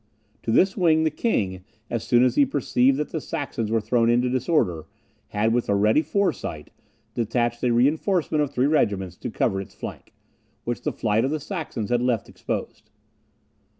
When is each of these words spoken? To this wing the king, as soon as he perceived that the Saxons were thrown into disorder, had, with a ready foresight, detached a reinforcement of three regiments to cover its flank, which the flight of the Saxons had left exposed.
To 0.41 0.51
this 0.51 0.75
wing 0.75 1.03
the 1.03 1.11
king, 1.11 1.63
as 1.87 2.03
soon 2.03 2.23
as 2.23 2.33
he 2.33 2.43
perceived 2.43 2.97
that 2.97 3.09
the 3.09 3.21
Saxons 3.21 3.69
were 3.69 3.79
thrown 3.79 4.09
into 4.09 4.31
disorder, 4.31 4.87
had, 5.27 5.53
with 5.53 5.69
a 5.69 5.75
ready 5.75 6.01
foresight, 6.01 6.71
detached 7.13 7.63
a 7.63 7.71
reinforcement 7.71 8.41
of 8.43 8.51
three 8.51 8.65
regiments 8.65 9.15
to 9.17 9.29
cover 9.29 9.61
its 9.61 9.75
flank, 9.75 10.15
which 10.63 10.81
the 10.81 10.91
flight 10.91 11.23
of 11.23 11.29
the 11.29 11.39
Saxons 11.39 11.91
had 11.91 12.01
left 12.01 12.29
exposed. 12.29 12.89